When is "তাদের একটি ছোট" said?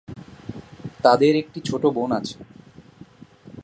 1.03-1.83